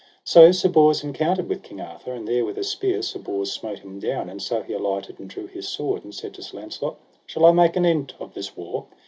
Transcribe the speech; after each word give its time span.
So 0.23 0.51
Sir 0.51 0.67
Bors 0.67 1.03
encountered 1.03 1.47
with 1.47 1.61
King 1.61 1.79
Arthur, 1.79 2.13
and 2.13 2.27
there 2.27 2.43
with 2.43 2.57
a 2.57 2.63
spear 2.63 3.03
Sir 3.03 3.19
Bors 3.19 3.51
smote 3.51 3.77
him 3.77 3.99
down; 3.99 4.31
and 4.31 4.41
so 4.41 4.63
he 4.63 4.73
alighted 4.73 5.19
and 5.19 5.29
drew 5.29 5.45
his 5.45 5.67
sword, 5.67 6.03
and 6.03 6.11
said 6.11 6.33
to 6.33 6.41
Sir 6.41 6.57
Launcelot: 6.57 6.97
Shall 7.27 7.45
I 7.45 7.51
make 7.51 7.75
an 7.75 7.85
end 7.85 8.15
of 8.19 8.33
this 8.33 8.57
war? 8.57 8.87